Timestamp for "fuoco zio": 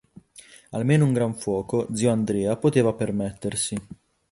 1.35-2.09